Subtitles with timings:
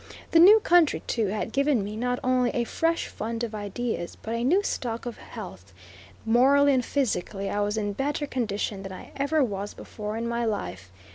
[0.31, 4.33] The new country, too, had given me, not only a fresh fund of ideas, but
[4.33, 5.73] a new stock of health
[6.25, 10.43] morally and physically I was in better condition than I ever was before in my
[10.43, 10.91] life.